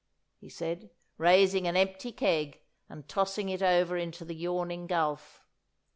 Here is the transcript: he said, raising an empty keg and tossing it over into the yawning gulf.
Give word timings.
he 0.39 0.49
said, 0.49 0.89
raising 1.19 1.67
an 1.67 1.77
empty 1.77 2.11
keg 2.11 2.59
and 2.89 3.07
tossing 3.07 3.49
it 3.49 3.61
over 3.61 3.95
into 3.97 4.25
the 4.25 4.33
yawning 4.33 4.87
gulf. 4.87 5.43